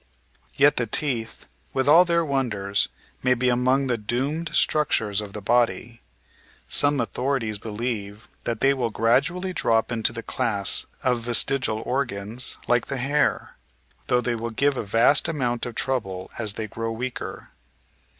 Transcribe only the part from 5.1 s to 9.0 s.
of the body. Some authorities believe that they will